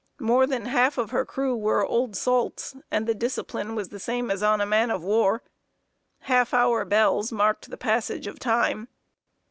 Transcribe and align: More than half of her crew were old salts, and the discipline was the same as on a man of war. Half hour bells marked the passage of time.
More 0.19 0.47
than 0.47 0.65
half 0.65 0.97
of 0.97 1.11
her 1.11 1.23
crew 1.27 1.55
were 1.55 1.85
old 1.85 2.15
salts, 2.15 2.75
and 2.89 3.05
the 3.05 3.13
discipline 3.13 3.75
was 3.75 3.89
the 3.89 3.99
same 3.99 4.31
as 4.31 4.41
on 4.41 4.59
a 4.59 4.65
man 4.65 4.89
of 4.89 5.03
war. 5.03 5.43
Half 6.21 6.55
hour 6.55 6.83
bells 6.85 7.31
marked 7.31 7.69
the 7.69 7.77
passage 7.77 8.25
of 8.25 8.39
time. 8.39 8.87